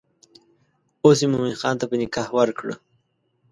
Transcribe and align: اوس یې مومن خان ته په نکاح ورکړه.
اوس 1.03 1.17
یې 1.23 1.27
مومن 1.31 1.53
خان 1.59 1.75
ته 1.79 1.85
په 1.89 1.95
نکاح 2.01 2.27
ورکړه. 2.37 2.75